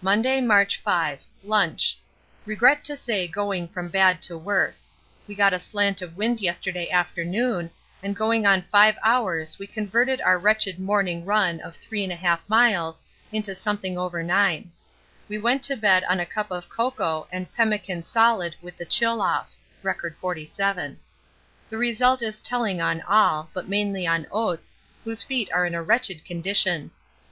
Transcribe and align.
Monday, 0.00 0.40
March 0.40 0.80
5. 0.82 1.20
Lunch. 1.44 1.98
Regret 2.46 2.82
to 2.84 2.96
say 2.96 3.28
going 3.28 3.68
from 3.68 3.90
bad 3.90 4.22
to 4.22 4.38
worse. 4.38 4.88
We 5.26 5.34
got 5.34 5.52
a 5.52 5.58
slant 5.58 6.00
of 6.00 6.16
wind 6.16 6.40
yesterday 6.40 6.88
afternoon, 6.88 7.70
and 8.02 8.16
going 8.16 8.46
on 8.46 8.62
5 8.62 8.96
hours 9.04 9.58
we 9.58 9.66
converted 9.66 10.18
our 10.22 10.38
wretched 10.38 10.78
morning 10.78 11.26
run 11.26 11.60
of 11.60 11.76
3 11.76 12.08
1/2 12.08 12.38
miles 12.48 13.02
into 13.32 13.54
something 13.54 13.98
over 13.98 14.22
9. 14.22 14.72
We 15.28 15.36
went 15.36 15.62
to 15.64 15.76
bed 15.76 16.04
on 16.04 16.20
a 16.20 16.24
cup 16.24 16.50
of 16.50 16.70
cocoa 16.70 17.28
and 17.30 17.52
pemmican 17.54 18.02
solid 18.02 18.56
with 18.62 18.78
the 18.78 18.86
chill 18.86 19.20
off. 19.20 19.54
(R. 19.84 19.94
47.) 20.18 20.98
The 21.68 21.76
result 21.76 22.22
is 22.22 22.40
telling 22.40 22.80
on 22.80 23.02
all, 23.02 23.50
but 23.52 23.68
mainly 23.68 24.06
on 24.06 24.26
Oates, 24.32 24.78
whose 25.04 25.22
feet 25.22 25.52
are 25.52 25.66
in 25.66 25.74
a 25.74 25.82
wretched 25.82 26.24
condition. 26.24 26.92